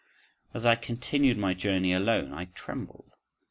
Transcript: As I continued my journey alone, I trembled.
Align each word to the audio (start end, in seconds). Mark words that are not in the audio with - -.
As 0.51 0.65
I 0.65 0.73
continued 0.77 1.37
my 1.37 1.53
journey 1.53 1.93
alone, 1.93 2.33
I 2.33 2.45
trembled. 2.45 3.17